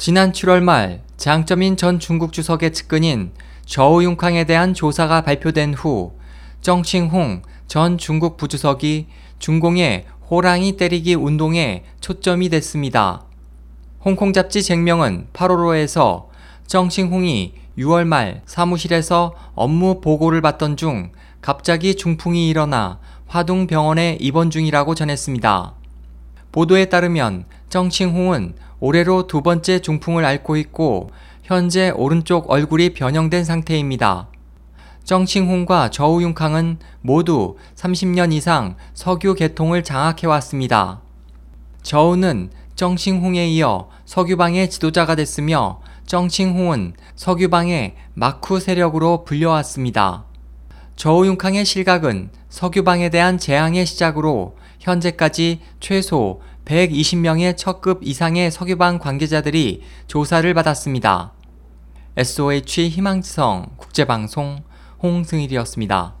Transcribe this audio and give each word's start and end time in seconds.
지난 0.00 0.30
7월 0.30 0.62
말 0.62 1.00
장점인 1.16 1.76
전 1.76 1.98
중국 1.98 2.32
주석의 2.32 2.72
측근인 2.72 3.32
저우융캉에 3.66 4.44
대한 4.44 4.72
조사가 4.72 5.22
발표된 5.22 5.74
후 5.74 6.12
정칭홍 6.60 7.42
전 7.66 7.98
중국 7.98 8.36
부주석이 8.36 9.08
중공의 9.40 10.06
호랑이 10.30 10.76
때리기 10.76 11.16
운동에 11.16 11.82
초점이 11.98 12.48
됐습니다. 12.48 13.24
홍콩 14.04 14.32
잡지 14.32 14.62
쟁명은 14.62 15.26
8월호에서 15.32 16.26
정칭홍이 16.68 17.54
6월 17.76 18.04
말 18.04 18.42
사무실에서 18.46 19.34
업무 19.56 20.00
보고를 20.00 20.40
받던 20.42 20.76
중 20.76 21.10
갑자기 21.40 21.96
중풍이 21.96 22.48
일어나 22.48 23.00
화둥병원에 23.26 24.18
입원 24.20 24.50
중이라고 24.50 24.94
전했습니다. 24.94 25.74
보도에 26.52 26.84
따르면 26.84 27.46
정칭홍은 27.68 28.54
올해로 28.80 29.26
두 29.26 29.42
번째 29.42 29.80
중풍을 29.80 30.24
앓고 30.24 30.56
있고 30.56 31.10
현재 31.42 31.90
오른쪽 31.90 32.50
얼굴이 32.50 32.94
변형된 32.94 33.44
상태입니다. 33.44 34.28
정칭홍과 35.04 35.90
저우융캉은 35.90 36.78
모두 37.00 37.56
30년 37.74 38.32
이상 38.32 38.76
석유 38.94 39.34
개통을 39.34 39.82
장악해왔습니다. 39.82 41.00
저우는 41.82 42.50
정칭홍에 42.74 43.48
이어 43.48 43.88
석유방의 44.04 44.70
지도자가 44.70 45.14
됐으며 45.14 45.80
정칭홍은 46.06 46.94
석유방의 47.16 47.96
마쿠 48.14 48.60
세력으로 48.60 49.24
불려왔습니다. 49.24 50.24
저우융캉의 50.96 51.64
실각은 51.64 52.30
석유방에 52.50 53.08
대한 53.08 53.38
재앙의 53.38 53.86
시작으로 53.86 54.56
현재까지 54.80 55.60
최소 55.80 56.40
120명의 56.68 57.56
척급 57.56 58.00
이상의 58.02 58.50
석유방 58.50 58.98
관계자들이 58.98 59.82
조사를 60.06 60.52
받았습니다. 60.52 61.32
SOH 62.16 62.90
희망지성 62.90 63.70
국제방송 63.78 64.62
홍승일이었습니다. 65.02 66.17